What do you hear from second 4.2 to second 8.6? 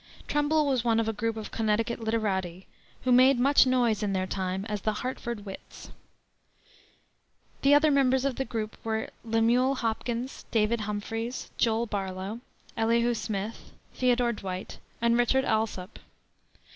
time as the "Hartford Wits." The other members of the